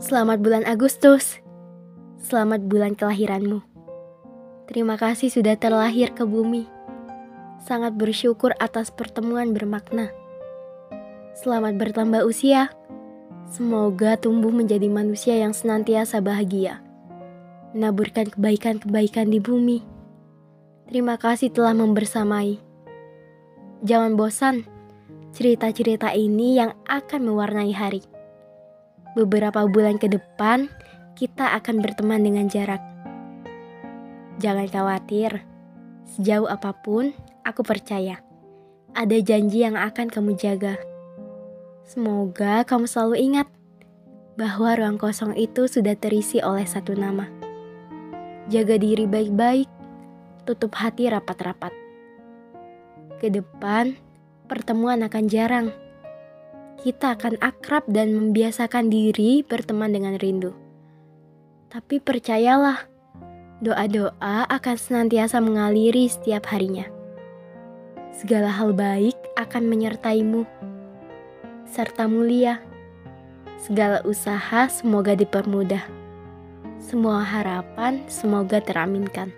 Selamat 0.00 0.40
bulan 0.40 0.64
Agustus. 0.64 1.44
Selamat 2.16 2.64
bulan 2.64 2.96
kelahiranmu. 2.96 3.60
Terima 4.64 4.96
kasih 4.96 5.28
sudah 5.28 5.60
terlahir 5.60 6.16
ke 6.16 6.24
bumi. 6.24 6.64
Sangat 7.60 8.00
bersyukur 8.00 8.56
atas 8.56 8.88
pertemuan 8.88 9.52
bermakna. 9.52 10.08
Selamat 11.36 11.76
bertambah 11.76 12.24
usia. 12.24 12.72
Semoga 13.52 14.16
tumbuh 14.16 14.48
menjadi 14.48 14.88
manusia 14.88 15.36
yang 15.36 15.52
senantiasa 15.52 16.24
bahagia. 16.24 16.80
Menaburkan 17.76 18.32
kebaikan-kebaikan 18.32 19.28
di 19.28 19.36
bumi. 19.36 19.84
Terima 20.88 21.20
kasih 21.20 21.52
telah 21.52 21.76
membersamai. 21.76 22.56
Jangan 23.84 24.16
bosan, 24.16 24.64
cerita-cerita 25.36 26.16
ini 26.16 26.56
yang 26.56 26.72
akan 26.88 27.20
mewarnai 27.20 27.76
hari. 27.76 28.00
Beberapa 29.18 29.66
bulan 29.66 29.98
ke 29.98 30.06
depan, 30.06 30.70
kita 31.18 31.56
akan 31.58 31.82
berteman 31.82 32.22
dengan 32.22 32.46
jarak. 32.46 32.80
Jangan 34.38 34.70
khawatir, 34.70 35.42
sejauh 36.16 36.46
apa 36.46 36.72
pun, 36.72 37.12
aku 37.42 37.60
percaya 37.66 38.22
ada 38.94 39.16
janji 39.22 39.62
yang 39.62 39.78
akan 39.78 40.10
kamu 40.10 40.34
jaga. 40.34 40.74
Semoga 41.86 42.62
kamu 42.66 42.86
selalu 42.86 43.16
ingat 43.30 43.48
bahwa 44.38 44.74
ruang 44.78 44.98
kosong 44.98 45.34
itu 45.34 45.66
sudah 45.66 45.94
terisi 45.98 46.38
oleh 46.42 46.64
satu 46.66 46.94
nama. 46.94 47.26
Jaga 48.50 48.78
diri 48.78 49.06
baik-baik, 49.06 49.68
tutup 50.46 50.74
hati 50.78 51.10
rapat-rapat. 51.10 51.70
Ke 53.22 53.28
depan, 53.30 53.94
pertemuan 54.50 55.02
akan 55.06 55.24
jarang 55.30 55.68
kita 56.80 57.12
akan 57.12 57.36
akrab 57.44 57.84
dan 57.84 58.16
membiasakan 58.16 58.88
diri 58.88 59.44
berteman 59.44 59.92
dengan 59.92 60.16
rindu. 60.16 60.56
Tapi 61.68 62.00
percayalah, 62.00 62.88
doa-doa 63.60 64.48
akan 64.48 64.76
senantiasa 64.80 65.38
mengaliri 65.44 66.08
setiap 66.08 66.48
harinya. 66.48 66.88
Segala 68.16 68.48
hal 68.48 68.72
baik 68.72 69.14
akan 69.36 69.68
menyertaimu, 69.68 70.48
serta 71.68 72.08
mulia. 72.08 72.64
Segala 73.60 74.00
usaha 74.08 74.66
semoga 74.72 75.12
dipermudah. 75.12 75.84
Semua 76.80 77.20
harapan 77.20 78.00
semoga 78.08 78.58
teraminkan. 78.58 79.30